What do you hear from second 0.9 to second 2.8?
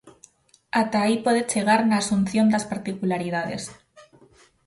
aí pode chegar na asunción das